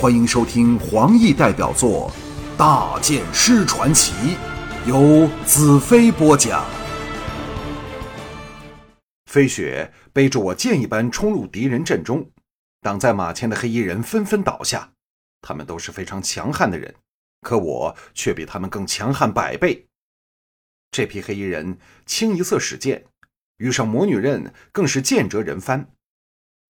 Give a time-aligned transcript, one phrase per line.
[0.00, 2.08] 欢迎收听黄奕代表作
[2.56, 4.12] 《大剑师传奇》，
[4.88, 6.64] 由子飞播讲。
[9.26, 12.30] 飞雪背着我箭一般冲入敌人阵中，
[12.80, 14.92] 挡在马前的黑衣人纷纷倒下。
[15.42, 16.94] 他们都是非常强悍的人，
[17.40, 19.84] 可我却比他们更强悍百倍。
[20.92, 21.76] 这批黑衣人
[22.06, 23.04] 清一色使剑，
[23.56, 25.90] 遇上魔女刃更是剑折人翻。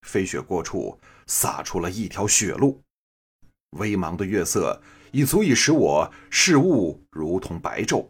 [0.07, 2.83] 飞雪过处，洒出了一条血路。
[3.71, 4.81] 微茫的月色
[5.13, 8.09] 已足以使我视物如同白昼。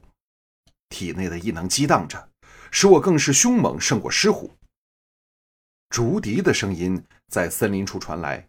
[0.89, 2.31] 体内的异能激荡着，
[2.71, 4.53] 使我更是凶猛胜过狮虎。
[5.91, 8.49] 竹笛的声音在森林处传来，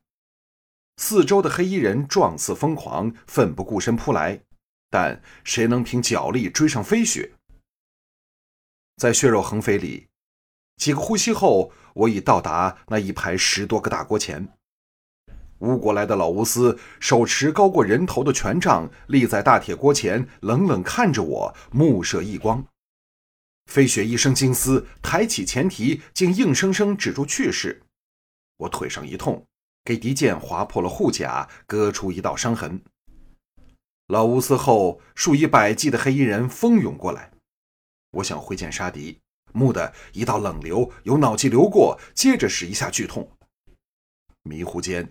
[0.97, 4.41] 四周的黑衣人状似疯狂，奋不顾身扑来，
[4.89, 7.33] 但谁能凭脚力追上飞雪？
[8.97, 10.07] 在血肉横飞里，
[10.75, 14.58] 几个呼吸后，我已到达那一排十多个大锅前。
[15.59, 22.65] 乌国来的老乌斯手持高过人头的权杖，立在大铁锅前，冷冷看着我，目射异光。
[23.65, 27.83] 飞雪一声惊嘶，抬起前蹄，竟硬生生止住去势。
[28.57, 29.45] 我腿上一痛，
[29.83, 32.81] 给敌剑划破了护甲，割出一道伤痕。
[34.07, 37.31] 老乌斯后数以百计的黑衣人蜂拥过来。
[38.11, 39.19] 我想挥剑杀敌，
[39.53, 43.29] 蓦地一道冷流由脑际流过，接着是一下剧痛。
[44.41, 45.07] 迷糊间，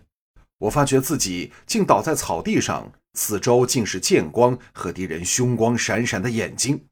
[0.58, 6.84] 我发觉自己竟倒在草地上，四周竟是剑光和敌人凶光闪闪的眼睛。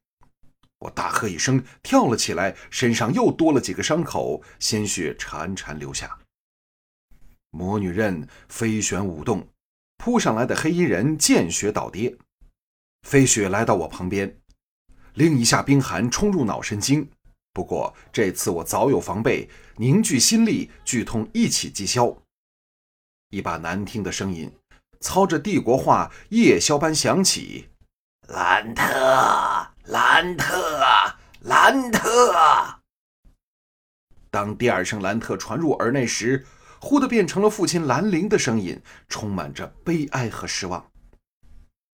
[0.79, 6.17] 我大喝一声，跳了起来，身上又多了几个伤口，鲜血潺潺流下。
[7.49, 9.47] 魔女刃飞旋舞动，
[9.97, 12.15] 扑上来的黑衣人见血倒跌。
[13.07, 14.39] 飞雪来到我旁边。
[15.15, 17.09] 另一下冰寒冲入脑神经，
[17.51, 22.15] 不过这次我早有防备，凝聚心力，剧痛一起即消。
[23.29, 24.51] 一把难听的声音
[24.99, 27.69] 操着帝国话夜宵般响起
[28.29, 28.83] ：“兰特，
[29.85, 32.79] 兰特，兰特。”
[34.31, 36.45] 当第二声兰特传入耳内时，
[36.79, 40.85] 忽地变成了父亲兰陵的声音，充满着悲哀和失望。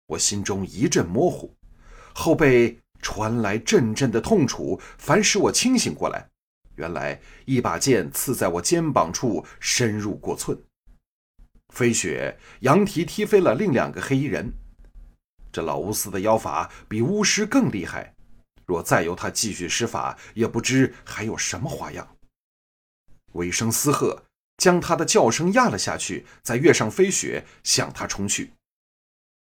[0.07, 1.55] 我心中一阵模糊，
[2.13, 2.77] 后背。
[3.03, 6.29] 传来阵阵的痛楚，凡使我清醒过来。
[6.75, 10.55] 原来一把剑刺在我肩膀处，深入过寸。
[11.71, 14.53] 飞雪扬蹄踢飞了另两个黑衣人。
[15.51, 18.13] 这老巫斯的妖法比巫师更厉害，
[18.67, 22.15] 若再由他继续施法，也不知还有什么花样。
[23.33, 24.25] 尾声嘶喝，
[24.57, 28.51] 将他的叫声压了下去，再跃上飞雪，向他冲去。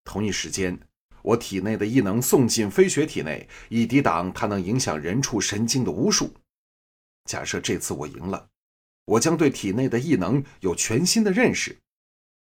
[0.02, 0.76] 同一时间。
[1.24, 6.34] 我体内的异能送进飞雪体内，以抵挡它能影响人畜神经的巫术。
[7.24, 8.46] 假设这次我赢了，
[9.06, 11.78] 我将对体内的异能有全新的认识。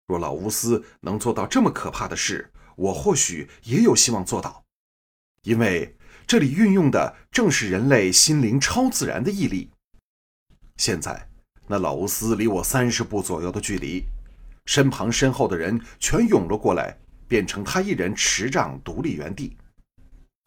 [0.09, 4.63] 若老乌斯能做到这么可怕的事，我或许也有希望做到，
[5.43, 9.69] 因为这里运用的正是人类心灵超自然的毅力。
[10.77, 11.29] 现在，
[11.67, 14.03] 那老乌斯离我三十步左右的距离，
[14.65, 16.97] 身旁身后的人全涌了过来。
[17.27, 19.55] 变成他一人持杖独立原地，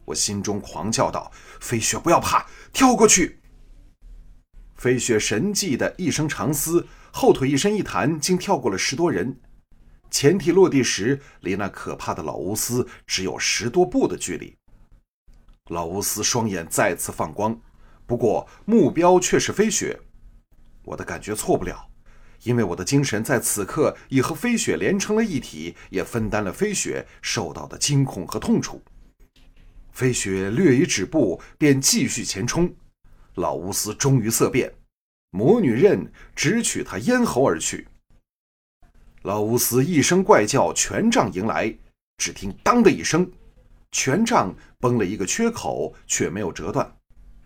[0.03, 1.31] 我心中狂叫道
[1.61, 3.39] ：“飞雪，不要怕，跳过去！”
[4.75, 9.39] 飞雪神迹的一声长嘶，后腿一伸一弹，竟跳过了十多人。
[10.13, 14.55] 前蹄落地时，离那可怕的老乌斯只有十多步的距离。
[15.71, 17.59] 老乌斯双眼再次放光，
[18.05, 19.99] 不过目标却是飞雪。
[20.83, 21.89] 我的感觉错不了。
[22.43, 28.83] 因为我的精神在此刻已和飞雪连成了一体，也分担了飞雪受到的惊恐和痛楚。
[29.93, 32.71] 飞雪略一止步，便继续前冲。
[33.35, 34.71] 老乌斯终于色变，
[35.31, 37.87] 魔女刃直取他咽喉而去。
[39.23, 41.73] 老乌斯一声怪叫，权杖迎来，
[42.17, 43.29] 只听“当”的一声，
[43.91, 46.97] 权杖崩了一个缺口，却没有折断，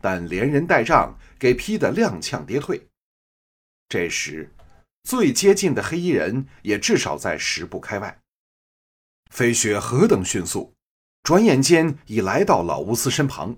[0.02, 2.88] 但连人带杖给劈得踉跄跌退。
[3.88, 4.52] 这时。
[5.04, 8.19] 最接近的黑衣人也至少在十步开外。
[9.31, 10.74] 飞雪何等迅速，
[11.24, 13.56] 转眼间已来到老乌斯身旁。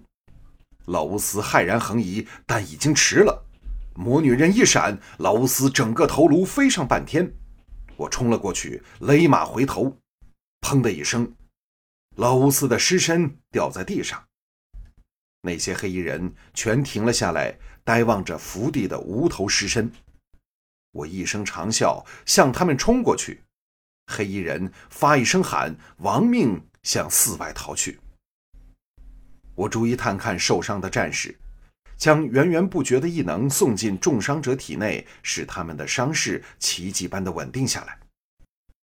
[0.86, 3.48] 老乌斯骇然横移，但已经迟了。
[3.96, 7.34] 魔女刃一闪，老乌斯整个头颅飞上半天。
[8.00, 9.94] 我冲了过去，勒马回头，
[10.62, 11.36] 砰的一声，
[12.16, 14.26] 老乌斯的尸身掉在地上。
[15.42, 17.54] 那些黑衣人全停了下来，
[17.84, 19.92] 呆望着伏地的无头尸身。
[20.94, 23.42] 我一声长啸，向他们冲过去。
[24.08, 28.00] 黑衣人发一声喊，亡命向寺外逃去。
[29.56, 31.38] 我逐一探看受伤的战士，
[32.00, 38.00] 将源源不绝的异能送进重伤者体内，使他们的伤势奇迹般的稳定下来。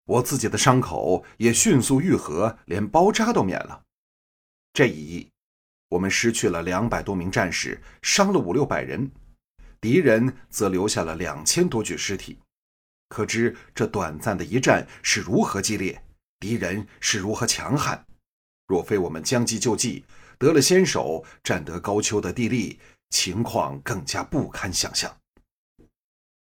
[0.06, 3.82] 我自己的伤口也迅速愈合，连包扎都免了。
[4.74, 5.30] 这一役，
[5.88, 9.10] 我们失去了两百多名战士，伤了五六百人，
[9.80, 12.38] 敌人则留下了两千多具尸体。
[13.08, 16.04] 可知这短暂的一战是如何激烈，
[16.40, 18.06] 敌人是如何强悍。
[18.68, 20.06] 若非我们将计就计，
[20.40, 22.80] 得了先手，占得高丘的地利，
[23.12, 25.16] 情况更加不堪想象。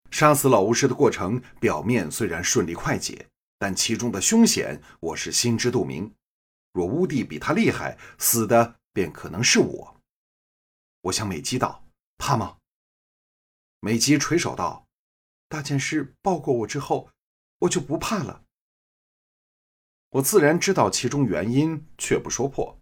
[0.10, 3.28] 杀死老巫师的过程，表面虽然顺利快捷。
[3.60, 6.14] 但其中的凶险，我是心知肚明。
[6.74, 10.02] 若乌帝比他厉害，死的便可能是我。
[11.00, 11.86] 我向美姬道
[12.18, 12.58] ：“怕吗？”
[13.80, 14.86] 美姬垂手道
[15.48, 17.10] ：“大剑师抱过我之后，
[17.60, 18.44] 我就不怕了。”
[20.12, 22.78] 我自然知道其中原因，却不说破，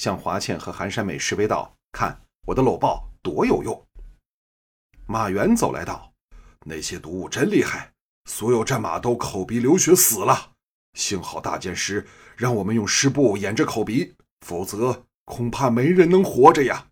[0.00, 3.86] 向华倩和寒山美示威道：“看我的搂抱多有用。”
[5.06, 6.10] 马原走来道
[6.64, 7.92] ：“那些毒物真厉害。”
[8.24, 10.52] 所有战马都口鼻流血死了，
[10.94, 16.86] 幸好大剑师让我们用湿布掩着口鼻，否则恐怕没人能活着呀。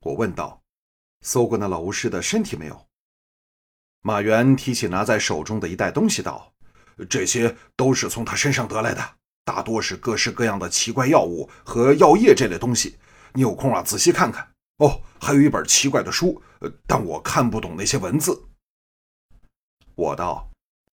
[0.00, 0.64] 我问道
[1.22, 2.88] ：“搜过那老巫师的身体没有？”
[4.02, 6.52] 马原提起拿在手中的一袋东西道
[7.08, 12.98] ：“这些都是从他身上得来的，大多是各式各样的奇怪药物和药液这类东西。
[13.32, 14.48] 你有空啊，仔细看看。
[14.78, 16.42] 哦，还有一本奇怪的书，
[16.86, 18.48] 但我看不懂那些文字。”
[19.94, 20.50] 我道：“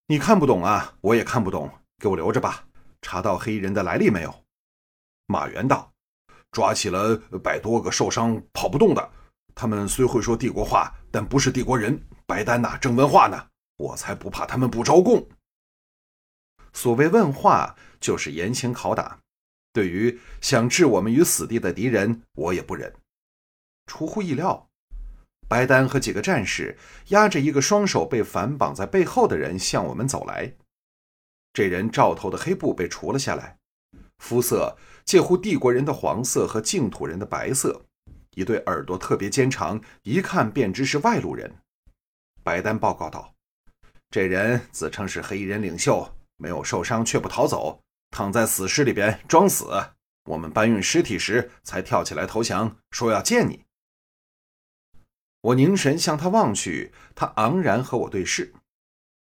[0.07, 2.65] 你看不懂啊，我也看不懂，给我留着吧。
[3.01, 4.43] 查到黑衣人的来历没有？”
[5.27, 5.91] 马原道
[6.51, 9.11] ：“抓起了百多个受伤跑不动的，
[9.55, 11.99] 他们虽会说帝国话，但不是帝国人。
[12.25, 13.47] 白丹呐，正问话呢，
[13.77, 15.27] 我才不怕他们不招供。
[16.73, 19.19] 所谓问话，就是严刑拷打。
[19.71, 22.93] 对于想置我们于死地的敌人，我也不忍。
[23.85, 24.67] 出乎意料。”
[25.47, 30.53] 白丹和几个战士押着一个双手被反绑在背后的人向我们走来。
[31.53, 33.57] 这人罩头的黑布被除了下来，
[34.19, 37.83] 肤色介乎帝国人的黄色和净土人的白色，
[38.35, 41.51] 一对耳朵特别尖长，一看便知是外路人。
[42.43, 43.33] 白丹报告道
[44.11, 47.81] ：“这人自称是黑衣人领袖，没有受伤却不逃走，
[48.11, 49.65] 躺在死尸里边装死。
[50.25, 53.65] 我们搬运尸体时才跳起来投降，说要见你。”
[55.41, 58.53] 我凝神向他望去，他昂然和我对视。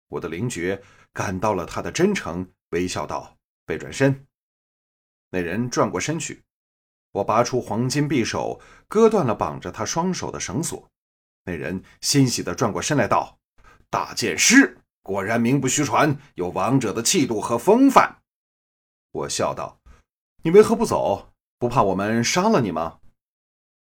[0.10, 0.82] 我的灵觉
[1.14, 4.26] 感到了他的真诚，微笑道：“背转身。”
[5.30, 6.44] 那人转过身去，
[7.12, 10.90] 我拔出黄金匕首，割断了绑着他双手的绳索。
[11.46, 13.40] 那人欣喜地转过身来道
[13.90, 18.21] ：“大剑师果然名不虚传，有王者的气度和风范。”
[19.12, 19.80] 我笑道
[20.44, 21.34] ：“你为何不走？
[21.58, 23.00] 不怕我们杀了你吗？”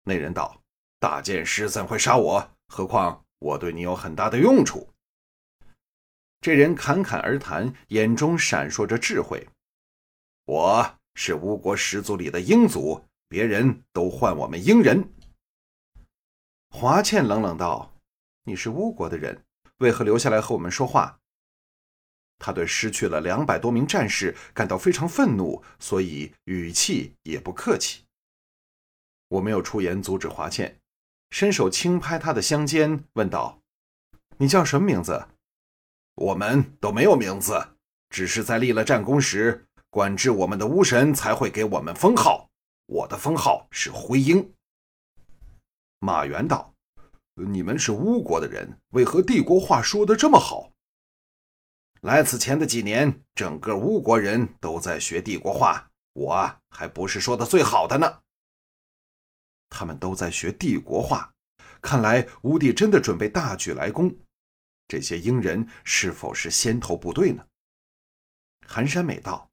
[0.06, 0.62] 那人道。
[1.00, 2.51] 大剑师怎会杀我？
[2.68, 4.88] 何况我对你有很大的用处。
[6.39, 9.50] 这人侃侃而谈，眼中闪烁着智慧。
[10.45, 15.12] 我是巫国始祖里的鹰族，别人都唤我们鹰人。
[16.69, 17.95] 华倩冷冷道
[18.45, 19.44] ：“你是巫国的人，
[19.77, 21.19] 为何留下来和我们说话？”
[22.44, 28.04] 他对失去了两百多名战士感到非常愤怒，所以语气也不客气。
[29.28, 30.76] 我没有出言阻止华倩。
[31.30, 33.62] 伸手轻拍他的香肩，问道
[34.38, 35.28] ：“你叫什么名字
[36.16, 37.78] ？”“我们都没有名字，
[38.10, 42.50] 只是在立了战功时，管制我们的巫神才会给我们封号。
[42.88, 44.54] 我的封号是灰鹰。”
[46.00, 46.74] 马原道
[47.38, 50.70] ：“你们是巫国的人，为何帝国话说的这么好？”
[52.02, 58.22] 来此前的几年，整个巫国人都在学帝国话，我还不是说的最好的呢。
[59.70, 61.31] 他们都在学帝国话，
[61.80, 64.12] 看来吴帝真的准备大举来攻。
[64.88, 67.46] 这些鹰人是否是先头部队呢？
[68.66, 69.52] 寒山美道：“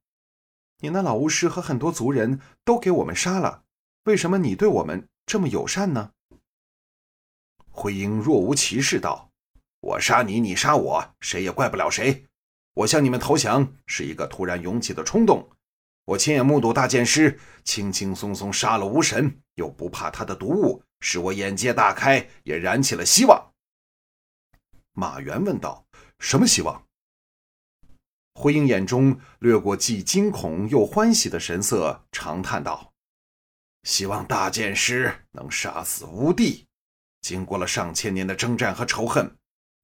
[0.81, 3.63] 你那老巫师和很多族人都给我们杀了，
[4.05, 6.13] 为什么你对我们这么友善呢？”
[7.69, 9.31] 灰鹰若无其事道
[9.81, 12.25] ：“我杀你，你杀我，谁也怪不了谁。
[12.79, 15.49] 我向你们投降是一个突然涌起的冲动。”
[16.05, 23.51] 我亲眼目睹大剑师轻轻松松杀了巫神，又不怕他的毒物，使我眼界大开，也燃起了希望。
[24.93, 25.85] 马原问道
[26.19, 26.83] ：“什么希望？”
[28.33, 32.91] 灰鹰眼中掠过既惊恐又欢喜的神色，长叹道
[33.83, 36.65] ：“希望大剑师能杀死巫帝。
[37.21, 39.35] 经过了上千年的征战和仇恨，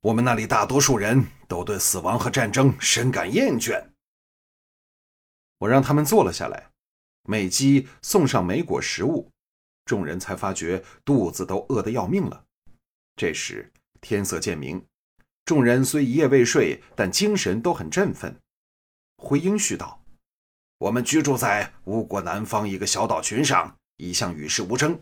[0.02, 3.84] 我们那里大多数人都对死亡和战争深感厌倦。”
[5.60, 6.70] 我让他们坐了下来，
[7.24, 9.32] 美姬送上莓果食物，
[9.86, 12.44] 众人才发觉肚子都饿得要命了。
[13.16, 13.72] 这时
[14.02, 14.86] 天色渐明，
[15.46, 18.38] 众人虽一夜未睡，但精神都很振奋。
[19.18, 20.04] 回应续道
[20.78, 25.00] ：“我们居住在吴国南方一个小岛群上，一向与世无争。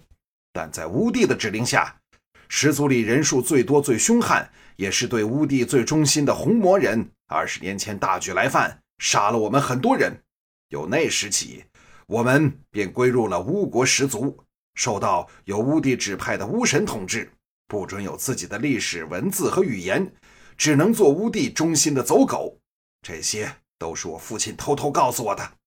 [0.52, 2.00] 但在乌帝的指令下，
[2.48, 10.24] 十族里人数最多、最凶悍，也是对乌帝最忠心的红魔人，二十年前大举来犯，杀了我们很多人。
[10.70, 11.66] 由那时起，
[12.08, 14.44] 我们便归入了巫国十族，
[14.76, 17.32] 受到由乌帝指派的巫神统治，
[17.68, 20.14] 不准有自己的历史文字和语言。”
[20.56, 22.60] 只能做乌帝忠心的走狗，
[23.02, 25.58] 这些都是我父亲偷偷告诉我的。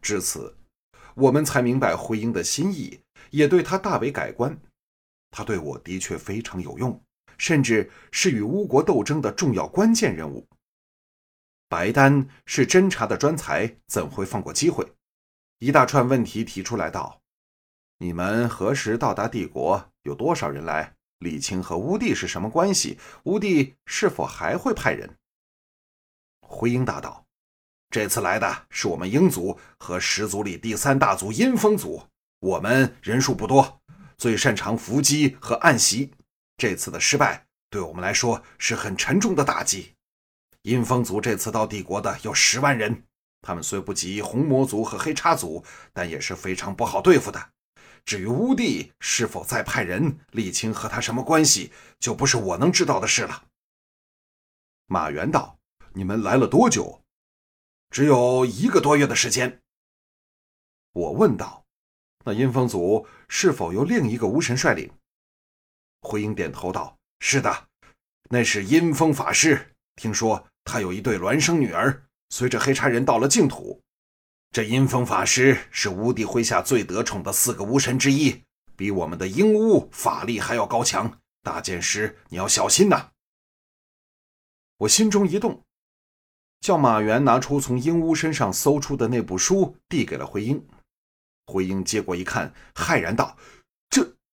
[0.00, 0.56] 至此，
[1.16, 3.00] 我们才明白回英的心意，
[3.30, 4.56] 也对他大为改观。
[5.32, 7.02] 他对我的确非常有用，
[7.40, 10.46] 甚至是与乌国斗争的重要关键人物。
[11.70, 14.86] 白丹是侦察的专才，怎会放过机会？
[15.58, 17.22] 一大串问题提出来道
[17.96, 19.90] ：“你们何时到达帝国？
[20.02, 22.98] 有多少人来？”李青和乌帝是什么关系？
[23.24, 25.16] 乌帝是否还会派人？
[26.42, 27.24] 回应答道
[27.88, 32.02] ：“这次来的是我们鹰族和十族里第三大族阴风族。
[32.40, 33.80] 我们人数不多，
[34.18, 36.12] 最擅长伏击和暗袭。
[36.60, 39.94] 这次的失败对我们来说是很沉重的打击。
[40.60, 43.02] 阴风族这次到帝国的有十万人，
[43.40, 45.64] 他们虽不及红魔族和黑叉族，
[45.94, 47.52] 但也是非常不好对付的。”
[48.04, 53.44] 至于乌帝是否再派人，沥青和他什么关系，就不是我能知道的事了。
[54.84, 55.58] 马元道
[55.94, 57.02] ：“你们来了多久
[57.88, 59.62] ？”“只有一个多月的时间。”
[60.92, 61.64] 我问道
[62.24, 64.92] ：“那阴风族是否由另一个巫神率领？”
[66.02, 67.68] 回应点头道：“是的，
[68.28, 69.74] 那是阴风法师。
[69.96, 73.80] 听说他有一对孪生女儿，随着黑叉人到了净土。”
[74.52, 78.42] 这阴风法师是巫帝麾下最得宠的四个巫神之一，
[78.76, 81.20] 比我们的鹰巫法力还要高强。
[81.42, 83.10] 大剑师，你要小心呐！
[84.78, 85.62] 我心中一动，
[86.60, 90.66] 叫马元拿出从鹰巫身上搜出的那部书，递给了回英。
[91.46, 93.36] 回英接过一看，骇然道：“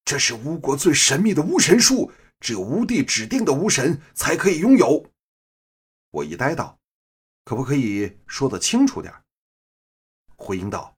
[0.08, 2.10] 这是巫国最神秘的巫神书，
[2.40, 5.06] 只有巫帝指定的巫神才可以拥有。”
[6.12, 6.80] 我一呆道
[7.44, 9.14] ：“可不可以说得清楚点？”
[10.38, 10.96] 回应道：“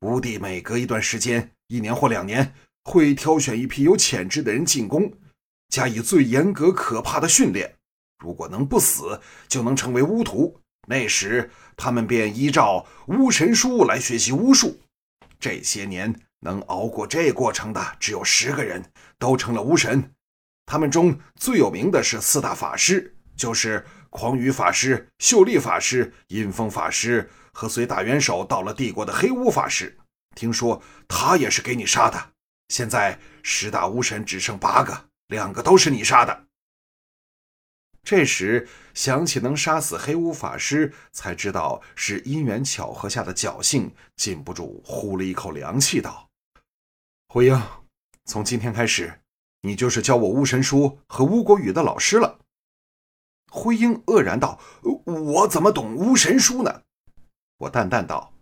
[0.00, 2.54] 吴帝每隔一段时间，一年或两年，
[2.84, 5.12] 会挑选一批有潜质的人进宫，
[5.68, 7.76] 加以最严格可怕的训练。
[8.24, 10.58] 如果能不死，就能成为巫徒。
[10.88, 14.80] 那时，他们便依照巫神书来学习巫术。
[15.38, 20.12] 这些年，能熬过这过程的只有十个人，都成了巫神。
[20.66, 29.98] 他们中最有名的是四大法师，就是狂雨法师、秀丽法师、阴风法师。”和随大元首到了帝国的黑巫法师，
[30.36, 32.32] 听说他也是给你杀的。
[32.68, 36.46] 现在十大巫神只剩八个，两个都是你杀的。
[38.04, 46.29] 这时想起能杀死黑巫法师，才知道是因缘巧合下的侥幸，禁不住呼了一口凉气，道
[47.32, 47.62] ：“回英，
[48.24, 49.20] 从今天开始，
[49.60, 52.40] 你就是教我巫神书和巫国语的老师了。”
[53.52, 54.58] 徽英愕然道
[55.06, 56.82] ：“我怎么懂巫神书呢？”
[57.58, 58.34] 我淡淡道：“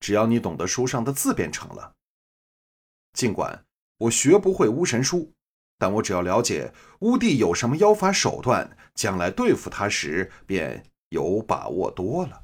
[0.00, 1.92] 只要你懂得书上的字便成了。
[3.12, 3.62] 尽管
[3.98, 5.30] 我学不会巫神书，
[5.76, 12.42] 但我只要了解巫帝有什么妖法手段，将来对付他时便有把握多了。”